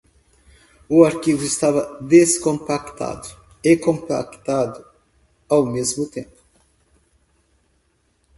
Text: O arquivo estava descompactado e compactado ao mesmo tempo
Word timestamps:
O 0.89 1.03
arquivo 1.03 1.43
estava 1.43 1.99
descompactado 2.01 3.27
e 3.63 3.77
compactado 3.77 4.83
ao 5.47 5.63
mesmo 5.63 6.09
tempo 6.09 6.41